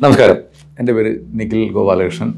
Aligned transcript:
നമസ്കാരം. 0.00 0.36
എന്റെ 0.78 0.92
പേര് 0.92 1.18
നിഖിൽ 1.32 1.72
ഗോപാലകൃഷ്ണൻ. 1.72 2.32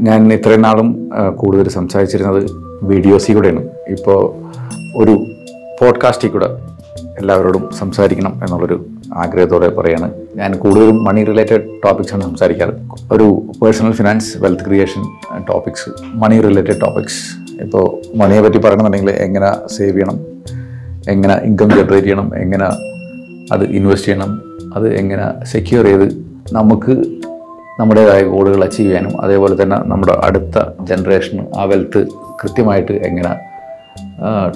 ഞാൻ 0.00 0.32
ഇത്രയും 0.32 0.62
നാളും 0.62 1.10
കൂടുതൽ 1.36 1.68
സംസാരിച്ചിരുന്നത് 1.68 2.50
വീഡിയോസിൽ 2.82 3.34
കൂടെയാണ്. 3.34 3.64
ഇപ്പോൾ 3.88 4.20
ഒരു 4.96 5.26
പോഡ്കാസ്റ്റിൽ 5.80 6.28
കൂടെ 6.28 6.46
എല്ലാവരോടും 7.18 7.70
സംസാരിക്കണം 7.78 8.34
എന്നുള്ളൊരു 8.34 8.86
ആഗ്രഹത്തോടെ 9.14 9.68
പറയാണ്. 9.68 10.12
ഞാൻ 10.36 10.58
കൂടുതലും 10.58 11.04
മണി 11.04 11.24
റിലേറ്റഡ് 11.24 11.62
ടോപ്പിക്സാണ് 11.84 12.22
സംസാരിക്കാറ്. 12.22 12.72
ഒരു 13.12 13.42
personal 13.62 13.92
finance 13.92 14.38
wealth 14.38 14.64
creation 14.64 15.02
topics 15.44 15.90
money 16.04 16.40
related 16.40 16.80
topics 16.80 17.22
ഇപ്പോൾ 17.62 18.16
മണിയെ 18.16 18.40
പറ്റി 18.40 18.58
പറയണമെന്നുണ്ടെങ്കിൽ 18.58 19.10
എങ്ങനെ 19.10 19.68
സേവ് 19.68 19.92
ചെയ്യണം? 19.92 20.18
എങ്ങനെ 21.08 21.34
ഇൻകം 21.34 21.70
ജനറേറ്റ് 21.70 22.06
ചെയ്യണം? 22.06 22.36
എങ്ങനെ 22.36 22.64
അത് 23.52 23.64
ഇൻവെസ്റ്റ് 23.64 24.08
ചെയ്യണം? 24.08 24.32
അത് 24.76 24.94
എങ്ങനെ 24.94 25.44
സെക്യൂർ 25.44 25.84
ചെയ്ത് 25.84 26.26
നമുക്ക് 26.52 26.92
നമ്മുടേതായ 27.80 28.22
ഗോളുകൾ 28.22 28.64
അച്ചീവ് 28.64 28.88
ചെയ്യാനും 28.88 29.20
അതേപോലെ 29.20 29.62
തന്നെ 29.62 29.76
നമ്മുടെ 29.76 30.20
അടുത്ത 30.24 30.62
ജനറേഷൻ 30.80 31.46
ആ 31.56 31.64
വെൽത്ത് 31.64 32.06
കൃത്യമായിട്ട് 32.42 32.92
എങ്ങനെ 32.92 33.34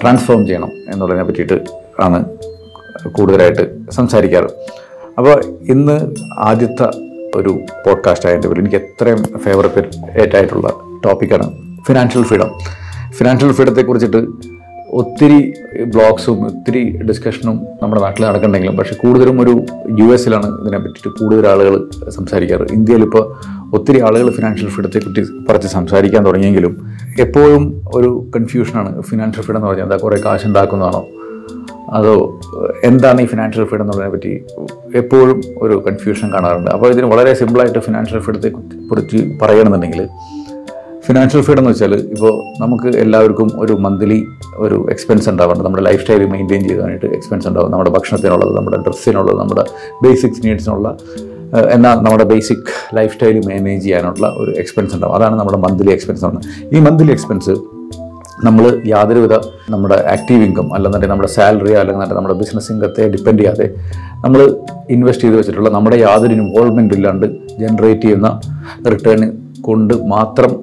ട്രാൻസ്ഫോം 0.01 0.45
ചെയ്യണം 0.45 0.71
എന്നുള്ളതിനെ 0.89 1.23
പറ്റിയിട്ട് 1.23 1.65
ആണ് 1.99 2.25
കൂടുതലായിട്ട് 3.07 3.91
സംസാരിക്കാറ്. 3.91 4.49
അപ്പോൾ 5.17 5.43
ഇന്ന് 5.69 6.15
ആദ്യത്തെ 6.37 6.89
ഒരു 7.35 7.49
പോഡ്കാസ്റ്റ് 7.85 8.27
ആയതിന്റെ 8.27 8.47
പേരിൽ 8.47 8.61
എനിക്ക് 8.61 8.75
എത്രയും 8.75 9.17
ഫേവറേറ്റ് 9.17 10.35
ആയിട്ടുള്ള 10.35 10.73
ടോപ്പിക്കാണ് 11.05 11.51
ഫിനാൻഷ്യൽ 11.87 12.23
ഫ്രീഡം 12.23 12.51
ഫിനാൻഷ്യൽ 13.11 13.51
ഫ്രീഡത്തെ 13.51 13.81
ഒത്തിരി 14.99 15.53
ബ്ലോഗ്സും 15.93 16.37
ഒത്തിരി 16.47 16.81
ഡിസ്കഷനും 17.09 17.57
നമ്മുടെ 17.81 18.01
നാട്ടിൽ 18.01 18.23
നടക്കുന്നുണ്ടെങ്കിലും 18.25 18.77
പക്ഷേ 18.77 18.95
കൂടുതലും 18.95 19.41
ഒരു 19.41 19.53
യു 19.99 20.07
എസിലാണ് 20.15 20.47
ഇതിനെ 20.61 20.77
പറ്റിയിട്ട് 20.77 21.11
കൂടുതൽ 21.19 21.47
ആളുകൾ 21.47 21.75
സംസാരിക്കാറ്. 22.09 22.65
ഇന്ത്യയിൽ 22.73 23.03
ഇപ്പോൾ 23.03 23.23
ഒത്തിരി 23.77 23.99
ആളുകൾ 24.07 24.29
ഫിനാൻഷ്യൽ 24.31 24.69
ഫ്രീഡത്തെ 24.69 24.99
പറ്റി 24.99 25.21
കുറച്ച് 25.47 25.67
സംസാരിക്കാൻ 25.67 26.25
തുടങ്ങിയെങ്കിലും 26.25 26.73
എപ്പോഴും 27.19 27.63
ഒരു 27.93 28.27
കൺഫ്യൂഷനാണ് 28.35 29.01
ഫിനാൻഷ്യൽ 29.01 29.43
ഫ്രീഡം 29.45 29.59
എന്ന് 29.59 29.69
പറഞ്ഞാൽ 29.69 29.85
എന്താ 29.85 29.97
കുറേ 29.97 30.19
കാശ് 30.25 30.47
ഉണ്ടാക്കുന്നതാണോ? 30.47 31.01
അതോ 31.89 32.39
എന്താണ് 32.83 33.21
ഈ 33.21 33.25
ഫിനാൻഷ്യൽ 33.25 33.63
ഫ്രീഡം 33.63 33.83
എന്നുള്ളതിനെ 33.83 34.11
പറ്റി 34.15 34.33
എപ്പോഴും 34.97 35.41
ഒരു 35.57 35.83
കൺഫ്യൂഷൻ 35.87 36.33
കാണാറുണ്ട്. 36.33 36.71
അപ്പോൾ 36.71 36.91
ഇതിന് 36.91 37.05
വളരെ 37.05 37.33
സിമ്പിളായിട്ട് 37.33 37.79
ഫിനാൻഷ്യൽ 37.79 38.19
ഫ്രീഡത്തെ 38.19 38.51
കുറിച്ച് 38.91 39.17
പറയണമെന്നുണ്ടെങ്കിൽ 39.41 40.03
ഫിനാൻഷ്യൽ 41.05 41.41
ഫ്രീഡം 41.45 41.61
എന്ന് 41.61 41.71
വെച്ചാൽ 41.73 41.93
ഇപ്പോൾ 42.15 42.33
നമുക്ക് 42.61 42.89
എല്ലാവർക്കും 43.03 43.47
ഒരു 43.63 43.73
മന്ത്ലി 43.85 44.17
ഒരു 44.65 44.77
എക്സ്പെൻസ് 44.93 45.27
ഉണ്ടാവുന്നുണ്ട് 45.31 45.65
നമ്മുടെ 45.67 45.83
ലൈഫ് 45.87 46.01
സ്റ്റൈൽ 46.01 46.23
മെയിന്റെയിൻ 46.33 46.63
ചെയ്യാനായിട്ട് 46.69 47.07
എക്സ്പെൻസ് 47.17 47.47
ഉണ്ടാവും. 47.49 47.69
നമ്മുടെ 47.73 47.91
ഭക്ഷണത്തിനുള്ളത് 47.95 48.51
നമ്മുടെ 48.57 48.77
ഡ്രസ്സിനുള്ളത് 48.85 49.39
നമ്മുടെ 49.41 49.63
ബേസിക്സ് 50.03 50.41
നീഡ്സിനുള്ള 50.45 50.89
എന്നാൽ 51.75 51.95
നമ്മുടെ 52.05 52.25
ബേസിക് 52.31 52.69
ലൈഫ് 52.97 53.13
സ്റ്റൈൽ 53.13 53.37
മാനേജ് 53.47 53.83
ചെയ്യാനുള്ള 53.85 54.27
ഒരു 54.41 54.51
എക്സ്പെൻസ് 54.61 54.93
ഉണ്ടാവും. 54.95 55.15
അതാണ് 55.15 55.35
നമ്മുടെ 55.39 55.59
മന്ത്ലി 55.65 55.91
എക്സ്പെൻസ് 55.95 56.25
ആണ് 56.29 56.39
ഈ 56.75 56.79
മന്ത്ലി 56.87 57.11
എക്സ്പെൻസ് 57.11 57.55
നമ്മൾ 58.47 58.65
യാതൊരുവിധ 58.91 59.35
നമ്മുടെ 59.69 59.97
ആക്റ്റീവ് 60.13 60.43
ഇൻകം 60.45 60.67
അല്ലെന്നുണ്ടെങ്കിൽ 60.75 61.13
നമ്മുടെ 61.13 61.31
സാലറി 61.37 61.73
അല്ലെങ്കിൽ 61.81 62.15
നമ്മുടെ 62.17 62.35
ബിസിനസ് 62.41 62.69
ഇൻകത്തെ 62.73 63.03
ഡിപ്പെൻഡ് 63.15 63.41
ചെയ്യാതെ 63.41 63.67
നമ്മൾ 64.23 64.41
ഇൻവെസ്റ്റ് 64.95 65.25
ചെയ്ത് 65.25 65.37
വെച്ചിട്ടുള്ള 65.39 65.69
നമ്മുടെ 65.69 65.97
യാതൊരു 65.97 66.33
ഇൻവോൾവ്മെന്റ് 66.37 66.95
ഇല്ലാണ്ട് 66.97 67.25
ജനറേറ്റ് 67.63 68.01
ചെയ്യുന്ന 68.01 68.29
റിട്ടേൺ 68.93 69.21
കൊണ്ട് 69.61 69.93
മാത്രം 70.07 70.53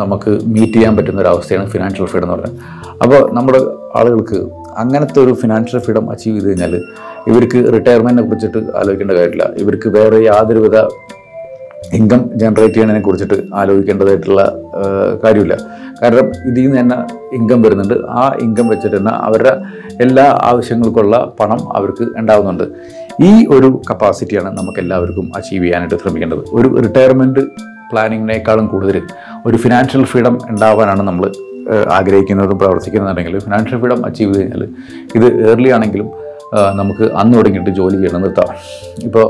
നമുക്ക് 0.00 0.30
മീറ്റ് 0.54 0.72
ചെയ്യാൻ 0.72 0.96
പറ്റുന്ന 0.96 1.20
ഒരു 1.20 1.28
അവസ്ഥയാണ് 1.28 1.70
ഫിനാൻഷ്യൽ 1.70 2.06
ഫ്രീഡം 2.06 2.26
എന്ന് 2.26 2.36
പറയുന്നത്. 2.36 2.58
അപ്പോൾ 3.02 3.34
നമ്മുടെ 3.34 3.60
ആളുകൾക്ക് 3.98 4.38
അങ്ങനത്തെ 4.78 5.18
ഒരു 5.20 5.32
ഫിനാൻഷ്യൽ 5.32 5.80
ഫ്രീഡം 5.80 6.10
അച്ചീവ് 6.10 6.34
ചെയ്ത് 6.36 6.48
കഴിഞ്ഞാൽ 6.48 6.74
ഇവർക്ക് 7.28 7.58
റിട്ടയർമെന്റിനെ 7.74 8.28
കുറിച്ചിട്ട് 8.28 8.60
ആലോചിക്കേണ്ട 8.76 9.12
കാര്യമില്ല. 9.12 9.46
ഇവർക്ക് 9.56 9.88
വേറെ 9.88 10.18
യാതൊരുവിധ 10.24 10.76
ഇൻകം 11.98 12.30
ജനറേറ്റ് 12.34 12.74
ചെയ്യുന്നതിനെ 12.74 13.02
കുറിച്ചിട്ട് 13.04 13.42
ആലോചിക്കേണ്ടതായിട്ടുള്ള 13.54 14.42
കാര്യമില്ല. 15.24 15.54
കാരണം 16.02 16.26
ഇതിൽ 16.48 16.62
നിന്ന് 16.62 16.80
തന്നെ 16.80 16.96
ഇൻകം 17.36 17.62
വരുന്നുണ്ട്. 17.62 17.94
ആ 18.08 18.22
ഇൻകം 18.40 18.68
വെച്ചിട്ട് 18.68 18.96
തന്നെ 18.96 19.10
അവരുടെ 19.10 19.52
എല്ലാ 20.00 20.38
ആവശ്യങ്ങൾക്കുള്ള 20.42 21.34
പണം 21.40 21.60
അവർക്ക് 21.76 22.04
ഉണ്ടാകുന്നുണ്ട് 22.16 22.64
ഈ 23.22 23.46
ഒരു 23.46 23.82
കപ്പാസിറ്റിയാണ് 23.90 24.58
നമുക്ക് 24.58 24.78
എല്ലാവർക്കും 24.78 25.32
അച്ചീവ് 25.36 25.64
ചെയ്യാനായിട്ട് 25.64 25.98
ശ്രമിക്കേണ്ടത്. 26.02 26.44
ഒരു 26.52 26.68
റിട്ടയർമെന്റ് 26.82 27.40
പ്ലാനിങ്ങിനേക്കാളും 27.92 28.66
കൂടുതൽ 28.66 29.02
ഒരു 29.46 29.56
ഫിനാൻഷ്യൽ 29.56 30.04
ഫ്രീഡം 30.04 30.38
ഉണ്ടാവാനാണ് 30.48 31.02
നമ്മൾ 31.02 31.32
ആഗ്രഹിക്കുന്നതും 31.92 32.58
പ്രവർത്തിക്കുന്നുണ്ടെങ്കിൽ 32.58 33.38
ഫിനാൻഷ്യൽ 33.38 33.80
ഫ്രീഡം 33.80 34.06
അച്ചീവ് 34.06 34.34
ചെയ്ത് 34.34 34.42
കഴിഞ്ഞാൽ 34.42 34.68
ഇത് 35.14 35.50
ഏർലി 35.50 35.68
ആണെങ്കിലും 35.68 36.08
നമുക്ക് 36.74 37.04
അന്ന് 37.12 37.38
തുടങ്ങിയിട്ട് 37.38 37.70
ജോലി 37.70 37.96
ചെയ്യണം 37.96 38.22
നിർത്താം. 38.22 38.48
ഇപ്പോൾ 39.04 39.26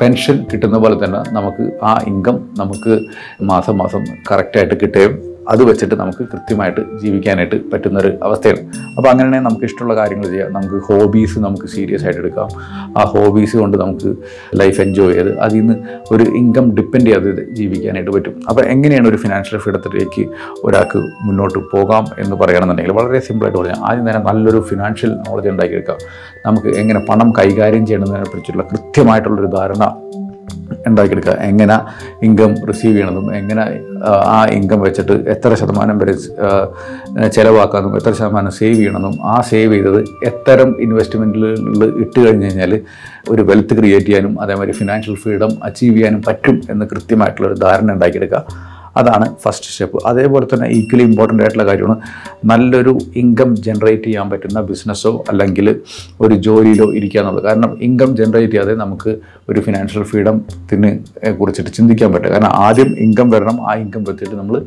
പെൻഷൻ 0.00 0.36
കിട്ടുന്ന 0.52 0.76
പോലെ 0.78 1.04
തന്നെ 1.04 1.20
നമുക്ക് 1.30 1.64
ആ 1.82 1.92
ഇൻകം 2.06 2.36
നമുക്ക് 2.58 2.92
മാസം 3.42 3.78
മാസം 3.78 4.02
കറക്റ്റായിട്ട് 4.30 4.74
കിട്ടുകയും 4.82 5.14
അത് 5.48 5.62
വെച്ചിട്ട് 5.64 5.94
നമുക്ക് 5.94 6.18
കൃത്യമായിട്ട് 6.18 6.80
ജീവിക്കാനായിട്ട് 7.02 7.70
പറ്റുന്നൊരു 7.70 8.18
അവസ്ഥയാണ്. 8.22 8.60
അപ്പോൾ 8.96 9.08
അങ്ങനെയാണെങ്കിൽ 9.08 9.48
നമുക്ക് 9.48 9.64
ഇഷ്ടമുള്ള 9.64 9.96
കാര്യങ്ങൾ 9.96 10.26
ചെയ്യാം. 10.26 10.52
നമുക്ക് 10.52 10.74
ഹോബീസ് 10.74 11.38
നമുക്ക് 11.38 11.66
സീരിയസ് 11.66 12.04
ആയിട്ട് 12.04 12.20
എടുക്കാം. 12.20 12.48
ആ 12.98 13.04
ഹോബീസ് 13.04 13.56
കൊണ്ട് 13.56 13.76
നമുക്ക് 13.76 14.16
ലൈഫ് 14.54 14.80
എൻജോയ് 14.80 15.14
ചെയ്ത് 15.14 15.38
അതിൽ 15.38 15.58
നിന്ന് 15.60 15.74
ഒരു 16.10 16.22
ഇൻകം 16.22 16.74
ഡിപ്പെൻഡ് 16.74 17.06
ചെയ്ത് 17.06 17.54
ജീവിക്കാനായിട്ട് 17.54 18.10
പറ്റും. 18.10 18.42
അപ്പോൾ 18.48 18.64
എങ്ങനെയാണ് 18.64 19.08
ഒരു 19.08 19.16
ഫിനാൻഷ്യൽ 19.16 19.58
ഫ്രീഡത്തിലേക്ക് 19.58 20.28
ഒരാൾക്ക് 20.64 20.98
മുന്നോട്ട് 20.98 21.58
പോകാം 21.58 22.06
എന്ന് 22.18 22.36
പറയുകയാണെന്നുണ്ടെങ്കിൽ 22.36 22.94
വളരെ 22.94 23.20
സിമ്പിളായിട്ട് 23.20 23.58
പറഞ്ഞാൽ 23.58 23.80
ആദ്യം 23.84 24.10
തന്നെ 24.10 24.32
നല്ലൊരു 24.32 24.60
ഫിനാൻഷ്യൽ 24.60 25.10
നോളജ് 25.14 25.48
ഉണ്ടാക്കിയെടുക്കാം. 25.48 25.98
നമുക്ക് 26.46 26.68
എങ്ങനെ 26.68 27.00
പണം 27.08 27.32
കൈകാര്യം 27.38 27.86
ചെയ്യണമെന്നതിനെ 27.86 28.30
കുറിച്ചുള്ള 28.30 28.62
കൃത്യമായിട്ടുള്ളൊരു 28.62 29.46
ധാരണ 29.46 29.84
ഉണ്ടാക്കിയെടുക്കുക. 30.88 31.36
എങ്ങനെ 31.42 31.76
ഇൻകം 32.22 32.54
റിസീവ് 32.68 32.94
ചെയ്യണമെന്നും 32.94 33.36
എങ്ങനെ 33.36 33.64
ആ, 34.26 34.46
ഇൻകം 34.52 34.80
വെച്ചിട്ട് 34.80 35.12
എത്ര 35.28 35.54
ശതമാനം 35.54 35.98
വരെ 35.98 36.12
ചിലവാക്കാനും 37.28 37.96
എത്ര 37.96 38.12
ശതമാനം 38.12 38.50
സേവ് 38.50 38.74
ചെയ്യണമെന്നും 38.74 39.26
ആ 39.26 39.40
സേവ് 39.40 39.72
ചെയ്തത് 39.72 40.00
എത്തരം 40.24 40.80
ഇൻവെസ്റ്റ്മെന്റിൽ 40.80 41.44
ഇട്ട് 42.02 42.26
കഴിഞ്ഞ് 42.26 42.44
കഴിഞ്ഞാൽ 42.44 42.74
ഒരു 43.30 43.42
വെൽത്ത് 43.42 43.78
ക്രിയേറ്റ് 43.78 44.06
ചെയ്യാനും 44.06 44.42
അതേമാതിരി 44.42 44.72
ഫിനാൻഷ്യൽ 44.72 45.16
ഫ്രീഡം 45.16 45.52
അച്ചീവ് 45.62 45.94
ചെയ്യാനും 45.94 46.22
പറ്റും 46.22 46.60
എന്ന് 46.70 46.86
കൃത്യമായിട്ടുള്ളൊരു 46.86 47.54
ധാരണ 47.60 47.92
ഉണ്ടാക്കിയെടുക്കുക. 47.92 48.42
അതാണ് 49.00 49.26
ഫസ്റ്റ് 49.44 49.70
സ്റ്റെപ്പ് 49.72 49.98
അതേപോലെ 50.10 50.46
തന്നെ 50.52 50.66
ഈക്വലി 50.76 51.04
ഇമ്പോർട്ടന്റ് 51.10 51.42
ആയിട്ടുള്ള 51.44 51.66
കാര്യമാണ് 51.70 51.96
നല്ലൊരു 52.50 52.92
ഇൻകം 53.22 53.50
ജനറേറ്റ് 53.66 54.06
ചെയ്യാൻ 54.08 54.28
പറ്റുന്ന 54.32 54.62
ബിസിനസ്സോ 54.70 55.12
അല്ലെങ്കിൽ 55.32 55.68
ഒരു 56.24 56.34
ജോലിയിലോ 56.46 56.88
ഇരിക്കുക 57.00 57.20
എന്നുള്ളത്. 57.22 57.44
കാരണം 57.48 57.72
ഇൻകം 57.88 58.10
ജനറേറ്റ് 58.20 58.52
ചെയ്യാതെ 58.54 58.74
നമുക്ക് 58.84 59.12
ഒരു 59.50 59.60
ഫിനാൻഷ്യൽ 59.66 60.06
ഫ്രീഡത്തിന് 60.12 60.90
കുറിച്ചിട്ട് 61.40 61.70
ചിന്തിക്കാൻ 61.78 62.10
പറ്റും 62.14 62.32
കാരണം 62.36 62.54
ആദ്യം 62.66 62.90
ഇൻകം 63.06 63.30
വരണം 63.36 63.58
ആ 63.70 63.74
ഇൻകം 63.84 64.04
വെച്ചിട്ട് 64.10 64.34
നമ്മൾ 64.40 64.58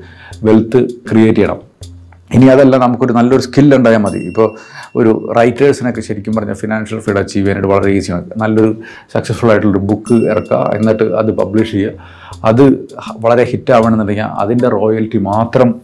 വെൽത്ത് 0.50 0.82
ക്രിയേറ്റ് 1.10 1.40
ചെയ്യണം. 1.42 1.60
ഇനി 2.36 2.48
അതല്ല 2.54 2.76
നമുക്കൊരു 2.84 3.14
നല്ലൊരു 3.18 3.44
സ്കിൽ 3.46 3.74
ഉണ്ടായാൽ 3.78 4.02
മതി. 4.04 4.20
ഇപ്പോൾ 4.30 4.48
ഒരു 5.00 5.12
റൈറ്റേഴ്സിനൊക്കെ 5.38 6.02
ശരിക്കും 6.08 6.34
പറഞ്ഞാൽ 6.38 6.58
ഫിനാൻഷ്യൽ 6.62 7.00
ഫ്രീഡം 7.04 7.20
അച്ചീവ് 7.24 7.44
ചെയ്യാനായിട്ട് 7.44 7.72
വളരെ 7.74 7.90
ഈസിയാണ് 7.98 8.26
നല്ലൊരു 8.44 8.72
സക്സസ്ഫുൾ 9.14 9.50
ആയിട്ടുള്ളൊരു 9.54 9.84
ബുക്ക് 9.90 10.18
ഇറക്കുക 10.32 10.60
എന്നിട്ട് 10.78 11.06
അത് 11.22 11.32
പബ്ലിഷ് 11.40 11.74
ചെയ്യുക. 11.76 12.21
അത് 12.44 12.88
വളരെ 13.18 13.44
ഹിറ്റ് 13.44 13.74
ആവണമെന്നുണ്ടെങ്കിൽ 13.74 14.24
അതിന്റെ 14.24 14.70
റോയൽറ്റി 14.70 15.18
മാത്രം 15.18 15.82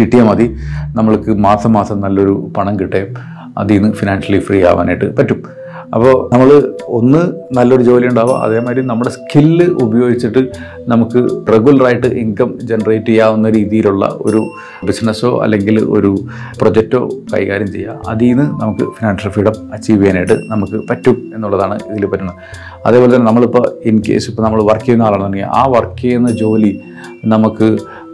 കിട്ടിയാൽ 0.00 0.24
മതി. 0.24 0.56
നമ്മൾക്ക് 0.94 1.30
മാസം 1.30 1.72
മാസം 1.72 2.00
നല്ലൊരു 2.00 2.50
പണം 2.56 2.80
കിട്ടുകയും 2.80 3.14
അതിൽ 3.58 3.82
നിന്ന് 3.82 3.96
ഫിനാൻഷ്യലി 3.96 4.40
ഫ്രീ 4.40 4.64
ആവാനായിട്ട് 4.64 5.16
പറ്റും. 5.16 5.59
അപ്പോൾ 5.90 6.14
നമ്മൾ 6.32 6.48
ഒന്ന് 6.88 7.20
നല്ലൊരു 7.52 7.82
ജോലി 7.82 8.06
ഉണ്ടാവുക 8.06 8.34
അതേമാതിരി 8.38 8.82
നമ്മുടെ 8.82 9.10
സ്കില്ല് 9.10 9.64
ഉപയോഗിച്ചിട്ട് 9.82 10.42
നമുക്ക് 10.88 11.20
റെഗുലറായിട്ട് 11.48 12.06
ഇൻകം 12.14 12.58
ജനറേറ്റ് 12.62 13.06
ചെയ്യാവുന്ന 13.06 13.48
രീതിയിലുള്ള 13.48 14.18
ഒരു 14.20 14.40
ബിസിനസ്സോ 14.86 15.42
അല്ലെങ്കിൽ 15.42 15.78
ഒരു 15.90 16.10
പ്രൊജക്റ്റോ 16.60 17.00
കൈകാര്യം 17.34 17.72
ചെയ്യുക. 17.72 17.96
അതിൽ 18.08 18.28
നിന്ന് 18.28 18.46
നമുക്ക് 18.60 18.84
ഫിനാൻഷ്യൽ 18.98 19.30
ഫ്രീഡം 19.30 19.56
അച്ചീവ് 19.72 20.00
ചെയ്യാനായിട്ട് 20.00 20.36
നമുക്ക് 20.48 20.80
പറ്റും 20.90 21.16
എന്നുള്ളതാണ് 21.34 21.78
ഇതിൽ 21.90 22.06
പറ്റുന്നത് 22.06 22.38
അതേപോലെ 22.86 23.14
തന്നെ 23.14 23.26
നമ്മളിപ്പോൾ 23.26 23.66
ഇൻ 23.84 23.98
കേസ് 24.08 24.30
ഇപ്പോൾ 24.30 24.42
നമ്മൾ 24.42 24.62
വർക്ക് 24.62 24.84
ചെയ്യുന്ന 24.84 25.04
ആളാണെന്നുണ്ടെങ്കിൽ 25.04 25.52
ആ 25.54 25.64
വർക്ക് 25.68 26.00
ചെയ്യുന്ന 26.00 26.30
ജോലി 26.36 26.72
നമുക്ക് 27.24 27.66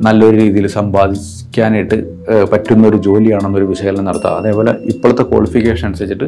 നല്ലൊരു 0.02 0.36
രീതിയിൽ 0.36 0.66
സമ്പാദിക്കാനായിട്ട് 0.68 1.45
ഏഹ്, 1.58 2.46
പറ്റുന്ന 2.52 2.84
ഒരു 2.88 2.98
ജോലിയാണെന്നൊരു 3.04 3.66
വിശകലനം 3.68 4.04
നടത്തുക 4.06 4.32
അതേപോലെ 4.38 4.72
ഇപ്പോഴത്തെ 4.90 5.24
ക്വാളിഫിക്കേഷൻ 5.28 5.86
അനുസരിച്ചിട്ട് 5.88 6.26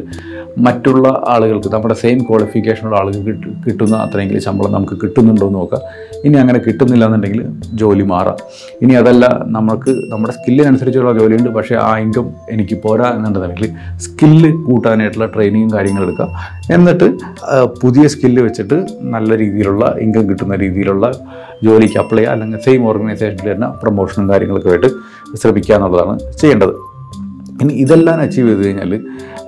മറ്റുള്ള 0.59 1.05
ആളുകൾക്ക് 1.29 1.69
നമ്മുടെ 1.69 1.95
സെയിം 2.01 2.19
ക്വാളിഫിക്കേഷനുള്ള 2.27 2.95
ആളുകൾക്ക് 2.99 3.25
കിട്ടു- 3.29 3.53
കിട്ടുന്ന 3.65 3.95
അത്രയെങ്കിലും 4.05 4.43
ശമ്പളം 4.45 4.71
നമുക്ക് 4.75 4.95
കിട്ടുന്നുണ്ടോ 5.01 5.47
എന്ന് 5.47 5.59
നോക്കുക 5.59 5.79
ഇനി 6.23 6.37
അങ്ങനെ 6.39 6.59
കിട്ടുന്നില്ല 6.65 7.03
എന്നുണ്ടെങ്കിൽ 7.05 7.41
ജോലി 7.81 8.05
മാറാം. 8.09 8.37
ഇനി 8.81 8.93
അതല്ല 8.95 9.25
നമുക്ക് 9.55 9.91
നമ്മുടെ 10.09 10.33
സ്കില്ലിനനുസരിച്ചുള്ള 10.37 11.11
ജോലിയുണ്ട് 11.19 11.49
പക്ഷേ 11.57 11.75
ആ 11.83 11.91
ഇൻകം 11.99 12.25
എനിക്ക് 12.51 12.77
പോരാ 12.83 13.09
എന്നുണ്ടെന്നുണ്ടെങ്കിൽ 13.15 13.69
സ്കില്ല് 14.05 14.51
കൂട്ടാനായിട്ടുള്ള 14.65 15.27
ട്രെയിനിങ്ങും 15.33 15.71
കാര്യങ്ങളും 15.75 16.07
എടുക്കുക 16.07 16.27
എന്നിട്ട് 16.73 17.07
പുതിയ 17.81 18.05
സ്കില്ല് 18.13 18.41
വെച്ചിട്ട് 18.43 18.79
നല്ല 19.13 19.37
രീതിയിലുള്ള 19.39 19.67
ഇൻകം 20.01 20.25
കിട്ടുന്ന 20.29 20.55
രീതിയിലുള്ള 20.61 21.05
ജോലിക്ക് 21.63 21.97
അപ്ലൈ 21.99 22.19
ചെയ്യുക 22.19 22.33
അല്ലെങ്കിൽ 22.33 22.59
സെയിം 22.65 22.81
ഓർഗനൈസേഷനിൽ 22.89 23.47
തന്നെ 23.49 23.67
പ്രൊമോഷനും 23.81 24.27
കാര്യങ്ങളൊക്കെ 24.29 24.69
ആയിട്ട് 24.69 24.89
ശ്രമിക്കുക 25.35 25.75
എന്നുള്ളതാണ് 25.75 26.19
ചെയ്യേണ്ടത്. 26.41 26.75
ഇനി 27.63 27.73
ഇതെല്ലാം 27.73 28.21
അച്ചീവ് 28.21 28.49
ചെയ്ത് 28.49 28.65
കഴിഞ്ഞാൽ 28.65 28.91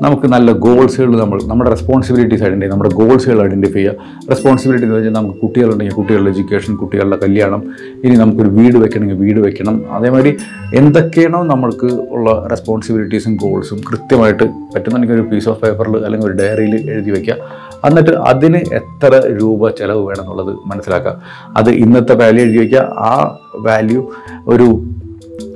നമുക്ക് 0.02 0.28
നല്ല 0.28 0.52
ഗോൾസുകൾ 0.52 1.20
നമ്മൾ 1.20 1.40
നമ്മുടെ 1.44 1.70
റെസ്പോൺസിബിലിറ്റീസ് 1.70 2.44
ഐഡന്റിഫൈ 2.44 2.72
നമ്മുടെ 2.72 2.90
ഗോൾസുകൾ 2.90 3.44
ഐഡന്റിഫൈ 3.44 3.74
ചെയ്യുക 3.74 4.30
റെസ്പോൺസിബിലിറ്റി 4.30 4.86
എന്ന് 4.86 4.98
വെച്ചാൽ 4.98 5.12
നമുക്ക് 5.12 5.40
കുട്ടികളുണ്ടെങ്കിൽ 5.40 5.96
കുട്ടികളുടെ 5.96 6.30
എഡ്യൂക്കേഷൻ 6.30 6.76
കുട്ടികളുടെ 6.76 7.18
കല്യാണം 7.24 7.64
ഇനി 8.04 8.16
നമുക്കൊരു 8.16 8.50
വീട് 8.50 8.78
വെക്കണമെങ്കിൽ 8.78 9.16
വീട് 9.16 9.40
വെക്കണം. 9.40 9.76
അതേമാതിരി 9.92 10.38
എന്തൊക്കെയാണോ 10.76 11.44
നമ്മൾക്ക് 11.44 11.86
ഉള്ള 11.86 12.48
റെസ്പോൺസിബിലിറ്റീസും 12.50 13.36
ഗോൾസും 13.36 13.82
കൃത്യമായിട്ട് 13.90 14.44
പറ്റുന്നുണ്ടെങ്കിൽ 14.44 15.16
ഒരു 15.16 15.28
പീസ് 15.32 15.50
ഓഫ് 15.50 15.62
പേപ്പറിൽ 15.62 15.98
അല്ലെങ്കിൽ 16.06 16.28
ഒരു 16.28 16.38
ഡയറിയിൽ 16.38 16.92
എഴുതി 16.92 17.12
വയ്ക്കുക 17.12 17.38
എന്നിട്ട് 17.86 18.12
അതിന് 18.12 18.58
എത്ര 18.58 19.22
രൂപ 19.42 19.70
ചിലവ് 19.70 20.08
വേണമെന്നുള്ളത് 20.08 20.56
മനസ്സിലാക്കുക. 20.66 21.22
അത് 21.58 21.70
ഇന്നത്തെ 21.70 22.14
വാല്യൂ 22.14 22.44
എഴുതി 22.46 22.58
വയ്ക്കുക 22.58 22.80
ആ 22.80 23.38
വാല്യൂ 23.60 24.12
ഒരു 24.48 24.68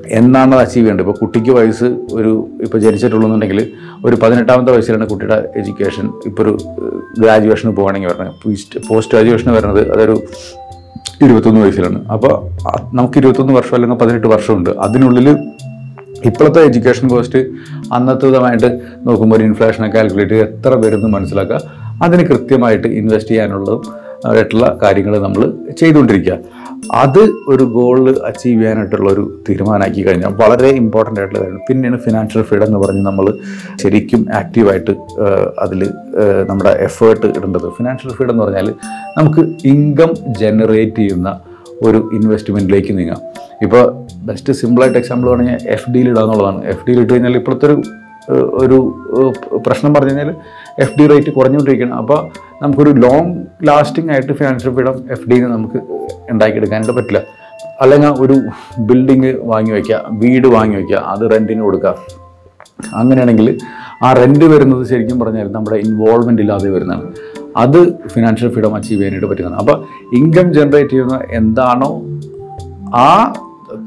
എന്നാണ് 0.09 0.53
അത് 0.55 0.61
അച്ചീവ് 0.61 0.83
ചെയ്യേണ്ടത്? 0.83 1.05
ഇപ്പോൾ 1.05 1.17
കുട്ടിക്ക് 1.19 1.51
വയസ്സ് 1.51 1.85
ഒരു 2.13 2.49
ഇപ്പോൾ 2.61 2.77
ജനിച്ചിട്ടുള്ളതെന്നുണ്ടെങ്കിൽ 2.77 3.71
ഒരു 4.05 4.15
പതിനെട്ടാമത്തെ 4.15 4.71
വയസ്സിലാണ് 4.71 5.09
കുട്ടിയുടെ 5.09 5.49
എഡ്യൂക്കേഷൻ 5.55 6.09
ഇപ്പോൾ 6.25 6.43
ഒരു 6.43 6.57
ഗ്രാജുവേഷന് 7.19 7.71
പോകുകയാണെങ്കിൽ 7.71 8.09
പറഞ്ഞത് 8.09 8.87
പോസ്റ്റ് 8.89 9.11
ഗ്രാജുവേഷന് 9.11 9.53
വരുന്നത് 9.53 9.91
അതൊരു 9.91 10.21
ഇരുപത്തൊന്ന് 11.25 11.61
വയസ്സിലാണ്. 11.61 12.07
അപ്പോൾ 12.09 12.33
നമുക്ക് 12.93 13.17
ഇരുപത്തൊന്ന് 13.17 13.53
വർഷം 13.53 13.75
അല്ലെങ്കിൽ 13.75 13.97
പതിനെട്ട് 13.97 14.27
വർഷമുണ്ട്. 14.27 14.69
അതിനുള്ളിൽ 14.69 15.29
ഇപ്പോഴത്തെ 16.25 16.59
എഡ്യൂക്കേഷൻ 16.59 17.07
കോസ്റ്റ് 17.07 17.39
അന്നത്തേതുമായിട്ട് 17.93 18.79
നോക്കുമ്പോൾ 19.07 19.35
ഒരു 19.35 19.43
ഇൻഫ്ലേഷനെ 19.43 19.87
കാൽക്കുലേറ്റ് 19.87 20.33
എത്ര 20.33 20.69
വരുന്നു 20.69 21.07
മനസ്സിലാക്കുക. 21.07 21.61
അതിന് 22.03 22.23
കൃത്യമായിട്ട് 22.23 22.87
ഇൻവെസ്റ്റ് 22.87 23.31
ചെയ്യാനുള്ളതും 23.31 24.04
ആയിട്ടുള്ള 24.27 24.79
കാര്യങ്ങൾ 24.83 25.19
നമ്മൾ 25.19 25.53
ചെയ്തുകൊണ്ടിരിക്കുക. 25.79 26.37
അത് 26.93 27.21
ഒരു 27.47 27.63
ഗോൾ 27.63 27.99
അച്ചീവ് 28.25 28.61
ചെയ്യാനായിട്ടുള്ള 28.61 29.11
ഒരു 29.11 29.41
തീരുമാനമാക്കി 29.49 30.01
കഴിഞ്ഞാൽ 30.01 30.33
വളരെ 30.33 30.67
ഇമ്പോർട്ടന്റ് 30.67 31.19
ആയിട്ടുള്ള 31.19 31.43
കാര്യമാണ്. 31.43 31.65
പിന്നെയാണ് 31.69 31.99
ഫിനാൻഷ്യൽ 31.99 32.41
ഫ്രീഡം 32.41 32.65
എന്ന് 32.65 32.79
പറഞ്ഞ് 32.79 33.01
നമ്മൾ 33.01 33.33
ശരിക്കും 33.83 34.27
ആക്റ്റീവായിട്ട് 34.33 34.91
അതിൽ 35.59 35.81
നമ്മുടെ 36.49 36.69
എഫേർട്ട് 36.69 37.25
ഇടേണ്ടത്. 37.37 37.69
ഫിനാൻഷ്യൽ 37.69 38.11
ഫ്രീഡം 38.11 38.33
എന്ന് 38.33 38.43
പറഞ്ഞാൽ 38.43 38.73
നമുക്ക് 39.17 39.41
ഇൻകം 39.73 40.13
ജനറേറ്റ് 40.41 40.95
ചെയ്യുന്ന 40.95 41.39
ഒരു 41.81 42.09
ഇൻവെസ്റ്റ്മെന്റിലേക്ക് 42.13 42.97
നീങ്ങാം. 42.97 43.21
ഇപ്പോൾ 43.63 44.05
ബെസ്റ്റ് 44.25 44.53
സിമ്പിളായിട്ട് 44.53 44.97
എക്സാമ്പിൾ 44.97 45.29
പറഞ്ഞാൽ 45.29 45.59
എഫ് 45.75 45.91
ഡിയിൽ 45.91 46.07
ഇടുക 46.09 46.21
എന്നുള്ളതാണ് 46.21 46.63
എഫ് 46.65 46.83
ഡിയിൽ 46.87 46.99
ഇട്ട് 46.99 47.13
കഴിഞ്ഞാൽ 47.13 47.35
ഇപ്പോഴത്തെ 47.35 47.65
ഒരു 47.65 47.83
ഒരു 48.59 48.77
പ്രശ്നം 49.65 49.93
പറഞ്ഞു 49.93 50.09
കഴിഞ്ഞാൽ 50.11 50.35
എഫ് 50.79 50.95
ഡി 50.99 51.07
റേറ്റ് 51.07 51.31
കുറഞ്ഞുകൊണ്ടിരിക്കുകയാണ്. 51.31 51.95
അപ്പോൾ 52.01 52.19
നമുക്കൊരു 52.61 52.89
ലോങ് 52.89 53.31
ലാസ്റ്റിംഗ് 53.67 54.11
ആയിട്ട് 54.11 54.33
ഫിനാൻഷ്യൽ 54.33 54.73
ഫ്രീഡം 54.75 54.97
എഫ് 55.11 55.29
ഡിന് 55.29 55.45
നമുക്ക് 55.45 55.79
ഉണ്ടാക്കിയെടുക്കാനായിട്ട് 56.31 56.95
പറ്റില്ല. 56.99 57.21
അല്ലെങ്കിൽ 57.81 58.09
ഒരു 58.23 58.35
ബിൽഡിങ് 58.89 59.31
വാങ്ങി 59.51 59.71
വയ്ക്കുക 59.71 60.01
വീട് 60.23 60.47
വാങ്ങി 60.47 60.75
വയ്ക്കുക 60.75 60.97
അത് 60.97 61.23
റെന്റിന് 61.31 61.61
കൊടുക്കുക. 61.61 61.95
അങ്ങനെയാണെങ്കിൽ 62.95 63.57
ആ 64.03 64.13
റെന്റ് 64.13 64.45
വരുന്നത് 64.45 64.83
ശരിക്കും 64.87 65.19
പറഞ്ഞാൽ 65.19 65.51
നമ്മുടെ 65.51 65.77
ഇൻവോൾവ്മെന്റ് 65.87 66.41
ഇല്ലാതെ 66.41 66.69
വരുന്നതാണ്. 66.69 67.07
അത് 67.57 67.79
ഫിനാൻഷ്യൽ 68.07 68.49
ഫ്രീഡം 68.53 68.75
അച്ചീവ് 68.75 68.99
ചെയ്യാനായിട്ട് 68.99 69.29
പറ്റുന്നതാണ്. 69.29 69.59
അപ്പോൾ 69.59 69.77
ഇൻകം 70.17 70.53
ജനറേറ്റ് 70.53 70.89
ചെയ്യുന്ന 70.89 71.19
എന്താണോ 71.31 71.89
ആ 72.95 73.33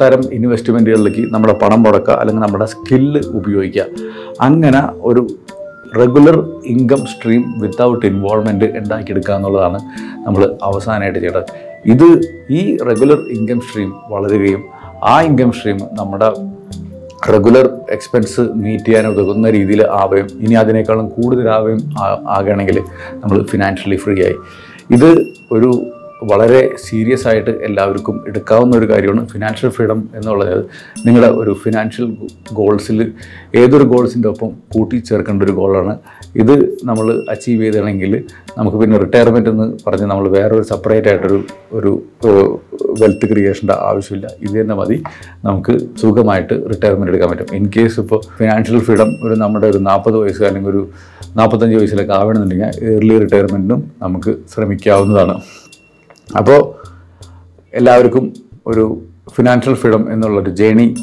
തരം 0.00 0.22
ഇൻവെസ്റ്റ്മെന്റുകളിലേക്ക് 0.32 1.22
നമ്മുടെ 1.34 1.54
പണം 1.62 1.82
മുടക്കുക 1.82 2.14
അല്ലെങ്കിൽ 2.20 2.42
നമ്മുടെ 2.42 2.66
സ്കില്ല് 2.72 3.20
ഉപയോഗിക്കുക. 3.38 3.84
അങ്ങനെ 4.40 4.82
ഒരു 5.00 5.22
regular 5.96 6.36
income 6.64 7.06
stream 7.06 7.54
without 7.58 8.06
involvement 8.06 8.64
ഉണ്ടാക്കിയെടുക്കുക 8.64 9.34
എന്നുള്ളതാണ് 9.34 9.78
നമ്മൾ 10.26 10.56
അവസാനമായിട്ട് 10.62 11.18
ചെയ്യേണ്ടത്. 11.18 11.50
ഇത് 11.86 12.08
ഈ 12.50 12.76
റെഗുലർ 12.76 13.18
ഇൻകം 13.30 13.60
സ്ട്രീം 13.60 13.92
വളരുകയും 14.08 14.64
ആ 15.04 15.22
ഇൻകം 15.22 15.52
സ്ട്രീം 15.52 15.78
നമ്മുടെ 15.92 16.28
റെഗുലർ 17.32 17.66
എക്സ്പെൻസ് 17.88 18.40
മീറ്റ് 18.40 18.84
ചെയ്യാൻ 18.84 19.06
ഉതകുന്ന 19.06 19.50
രീതിയിൽ 19.50 19.86
ആവുകയും 19.86 20.28
ഇനി 20.40 20.54
അതിനേക്കാളും 20.54 21.08
കൂടുതലാവുകയും 21.08 21.80
ആകണമെങ്കിൽ 22.28 22.78
നമ്മൾ 23.12 23.42
ഫിനാൻഷ്യലി 23.42 23.96
ഫ്രീ 23.96 24.24
ആയി. 24.24 24.34
ഇത് 24.90 25.10
ഒരു 25.52 25.70
വളരെ 26.22 26.76
സീരിയസ് 26.76 27.28
ആയിട്ട് 27.28 27.50
എല്ലാവർക്കും 27.50 28.24
എടുക്കാവുന്ന 28.26 28.76
ഒരു 28.76 28.86
കാര്യമാണ് 28.86 29.26
ഫിനാൻഷ്യൽ 29.26 29.70
ഫ്രീഡം 29.70 30.08
എന്നുള്ളത്. 30.14 30.64
നിങ്ങളുടെ 31.06 31.28
ഒരു 31.28 31.52
ഫിനാൻഷ്യൽ 31.64 32.16
ഗോൾസിൽ 32.52 33.12
ഏതൊരു 33.54 33.84
ഗോൾസിന്റെ 33.84 34.28
ഒപ്പം 34.28 34.50
കൂട്ടിച്ചേർക്കേണ്ട 34.74 35.42
ഒരു 35.42 35.52
ഗോളാണ് 35.52 35.98
ഇത് 36.36 36.54
നമ്മൾ 36.84 37.24
അച്ചീവ് 37.30 37.64
ചെയ്തണമെങ്കിൽ 37.64 38.24
നമുക്ക് 38.58 38.76
പിന്നെ 38.76 38.98
റിട്ടയർമെന്റ് 38.98 39.50
എന്ന് 39.50 39.78
പറഞ്ഞ് 39.86 40.06
നമ്മൾ 40.06 40.28
വേറൊരു 40.28 40.62
സെപ്പറേറ്റ് 40.62 41.08
ആയിട്ടൊരു 41.08 41.44
ഒരു 41.72 41.92
വെൽത്ത് 43.02 43.26
ക്രിയേഷന്റെ 43.32 43.72
ആവശ്യമില്ല. 43.72 44.26
ഇത് 44.40 44.60
തന്നെ 44.60 44.74
മതി. 44.74 45.02
നമുക്ക് 45.44 45.78
സുഖമായിട്ട് 46.00 46.54
റിട്ടയർമെന്റ് 46.72 47.12
എടുക്കാൻ 47.12 47.30
പറ്റും. 47.30 47.54
ഇൻ 47.56 47.70
കേസ് 47.76 48.00
ഇപ്പോൾ 48.00 48.20
ഫിനാൻഷ്യൽ 48.38 48.78
ഫ്രീഡം 48.78 49.10
ഒരു 49.26 49.34
നമ്മുടെ 49.34 49.66
ഒരു 49.66 49.78
നാൽപ്പത് 49.78 50.16
വയസ്സ് 50.16 50.42
അല്ലെങ്കിൽ 50.42 50.70
ഒരു 50.70 50.88
നാൽപ്പത്തഞ്ച് 51.36 51.76
വയസ്സിലൊക്കെ 51.76 52.12
ആവണമെന്നുണ്ടെങ്കിൽ 52.12 52.94
ഏർലി 52.94 53.18
റിട്ടയർമെന്റിനും 53.18 53.92
നമുക്ക് 54.02 54.34
ശ്രമിക്കാവുന്നതാണ്. 54.54 55.36
അപ്പോൾ 56.36 56.74
എല്ലാവർക്കും 57.74 58.32
ഒരു 58.66 59.02
ഫിനാൻഷ്യൽ 59.36 59.74
ഫ്രീഡം 59.74 60.12
എന്നുള്ളൊരു 60.12 60.50
ജേണി 60.50 60.96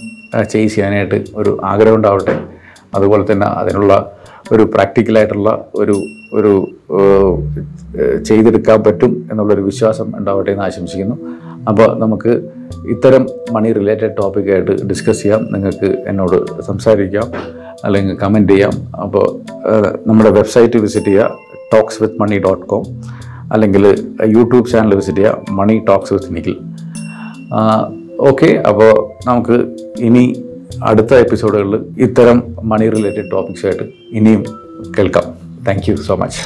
ചെയ്സ് 0.51 0.75
ചെയ്യാനായിട്ട് 0.75 1.25
ഒരു 1.35 1.59
ആഗ്രഹം 1.63 1.95
ഉണ്ടാവട്ടെ. 1.95 2.35
അതുപോലെ 2.95 3.31
തന്നെ 3.31 3.45
അതിനുള്ള 3.45 4.11
ഒരു 4.51 4.63
പ്രാക്ടിക്കലായിട്ടുള്ള 4.63 5.65
ഒരു 5.75 5.95
ഒരു 6.33 6.67
ചെയ്തെടുക്കാൻ 8.23 8.83
പറ്റും 8.83 9.27
എന്നുള്ളൊരു 9.31 9.61
വിശ്വാസം 9.61 10.13
ഉണ്ടാവട്ടെ 10.17 10.51
എന്ന് 10.51 10.63
ആശംസിക്കുന്നു. 10.63 11.15
അപ്പോൾ 11.67 11.99
നമുക്ക് 11.99 12.49
ഇത്തരം 12.89 13.27
മണി 13.51 13.71
റിലേറ്റഡ് 13.71 14.17
ടോപ്പിക്കായിട്ട് 14.17 14.71
ഡിസ്കസ് 14.71 15.21
ചെയ്യാം. 15.21 15.47
നിങ്ങൾക്ക് 15.53 15.97
എന്നോട് 16.07 16.61
സംസാരിക്കാം 16.61 17.33
അല്ലെങ്കിൽ 17.83 18.15
കമന്റ് 18.15 18.53
ചെയ്യാം. 18.53 18.73
അപ്പോൾ 18.93 19.41
നമ്മുടെ 20.07 20.29
വെബ്സൈറ്റ് 20.29 20.77
വിസിറ്റ് 20.77 21.05
ചെയ്യുക 21.05 21.37
talks 21.73 22.03
with 22.03 22.19
money 22.21 22.37
dot 22.37 22.65
com 22.65 22.85
അല്ലെങ്കിൽ 23.55 23.83
യൂട്യൂബ് 24.35 24.67
ചാനൽ 24.73 24.93
വിസിറ്റ് 24.99 25.21
ചെയ്യുക 25.21 25.55
money 25.59 25.75
talks 25.89 26.13
with 26.15 26.35
Nikhil. 26.37 26.55
Okay 28.29 28.49
അപ്പോൾ 28.71 28.91
നമുക്ക് 29.29 29.57
ഇനി 30.07 30.25
അടുത്ത 30.89 31.13
എപ്പിസോഡുകളിൽ 31.23 31.75
ഇത്തരം 32.05 32.37
മണി 32.71 32.87
റിലേറ്റഡ് 32.95 33.27
ടോപ്പിക്സായിട്ട് 33.33 33.87
ഇനിയും 34.19 34.43
കേൾക്കാം. 34.97 35.27
Thank 35.67 35.91
so 36.07 36.15
much. 36.23 36.41